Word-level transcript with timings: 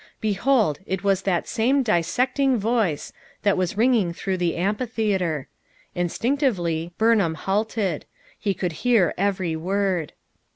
Behold 0.19 0.79
it 0.87 1.03
was 1.03 1.21
that 1.21 1.47
same" 1.47 1.83
dissecting" 1.83 2.57
voice 2.57 3.13
that 3.43 3.55
was 3.55 3.77
ringing 3.77 4.11
through 4.13 4.37
the 4.37 4.55
am 4.55 4.75
phitheater. 4.77 5.45
Instinctively 5.93 6.91
Burnham 6.97 7.35
halted; 7.35 8.07
he 8.39 8.55
could 8.55 8.71
hear 8.81 9.13
every 9.15 9.55
word. 9.55 10.13